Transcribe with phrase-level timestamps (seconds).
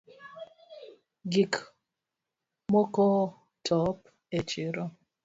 [1.31, 1.53] Gik
[2.71, 3.97] mokootop
[4.37, 4.83] e chiro